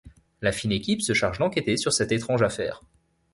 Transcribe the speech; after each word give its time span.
La 0.41 0.51
fine 0.51 0.71
équipe 0.71 1.03
se 1.03 1.13
charge 1.13 1.37
d'enquêter 1.37 1.77
sur 1.77 1.93
cette 1.93 2.11
étrange 2.11 2.41
affaire. 2.41 2.81